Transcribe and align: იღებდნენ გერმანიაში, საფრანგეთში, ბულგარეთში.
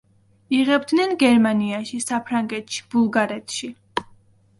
იღებდნენ 0.59 1.11
გერმანიაში, 1.23 1.99
საფრანგეთში, 2.05 2.81
ბულგარეთში. 2.95 3.71